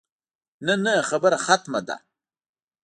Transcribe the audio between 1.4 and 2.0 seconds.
ختمه ده.